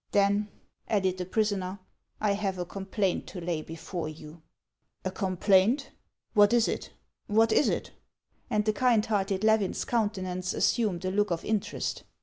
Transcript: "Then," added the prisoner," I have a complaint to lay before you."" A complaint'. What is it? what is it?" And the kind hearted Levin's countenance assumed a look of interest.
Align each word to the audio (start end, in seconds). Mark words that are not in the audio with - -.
"Then," 0.13 0.47
added 0.89 1.19
the 1.19 1.27
prisoner," 1.27 1.77
I 2.19 2.31
have 2.31 2.57
a 2.57 2.65
complaint 2.65 3.27
to 3.27 3.39
lay 3.39 3.61
before 3.61 4.09
you."" 4.09 4.41
A 5.05 5.11
complaint'. 5.11 5.91
What 6.33 6.53
is 6.53 6.67
it? 6.67 6.89
what 7.27 7.51
is 7.51 7.69
it?" 7.69 7.91
And 8.49 8.65
the 8.65 8.73
kind 8.73 9.05
hearted 9.05 9.43
Levin's 9.43 9.85
countenance 9.85 10.55
assumed 10.55 11.05
a 11.05 11.11
look 11.11 11.29
of 11.29 11.45
interest. 11.45 12.01